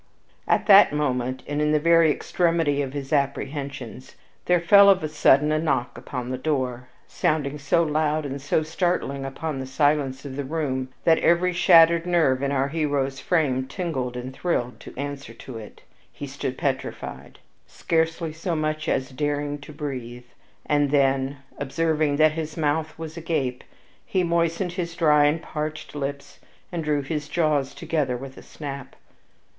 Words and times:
At 0.47 0.65
that 0.65 0.91
moment, 0.91 1.43
and 1.47 1.61
in 1.61 1.73
the 1.73 1.79
very 1.79 2.09
extremity 2.09 2.81
of 2.81 2.93
his 2.93 3.13
apprehensions, 3.13 4.15
there 4.45 4.59
fell 4.59 4.89
of 4.89 5.03
a 5.03 5.07
sudden 5.07 5.51
a 5.51 5.59
knock 5.59 5.95
upon 5.95 6.31
the 6.31 6.39
door, 6.39 6.87
sounding 7.05 7.59
so 7.59 7.83
loud 7.83 8.25
and 8.25 8.41
so 8.41 8.63
startling 8.63 9.25
upon 9.25 9.59
the 9.59 9.67
silence 9.67 10.25
of 10.25 10.37
the 10.37 10.43
room 10.43 10.89
that 11.03 11.19
every 11.19 11.53
shattered 11.53 12.07
nerve 12.07 12.41
in 12.41 12.51
our 12.51 12.69
hero's 12.69 13.19
frame 13.19 13.67
tingled 13.67 14.17
and 14.17 14.33
thrilled 14.33 14.83
in 14.87 14.97
answer 14.97 15.35
to 15.35 15.59
it. 15.59 15.83
He 16.11 16.25
stood 16.25 16.57
petrified, 16.57 17.37
scarcely 17.67 18.33
so 18.33 18.55
much 18.55 18.89
as 18.89 19.11
daring 19.11 19.59
to 19.59 19.71
breathe; 19.71 20.25
and 20.65 20.89
then, 20.89 21.37
observing 21.59 22.15
that 22.15 22.31
his 22.31 22.57
mouth 22.57 22.97
was 22.97 23.17
agape, 23.17 23.63
he 24.03 24.23
moistened 24.23 24.71
his 24.71 24.95
dry 24.95 25.25
and 25.25 25.43
parching 25.43 26.01
lips, 26.01 26.39
and 26.71 26.83
drew 26.83 27.03
his 27.03 27.29
jaws 27.29 27.75
together 27.75 28.17
with 28.17 28.35
a 28.35 28.41
snap. 28.41 28.95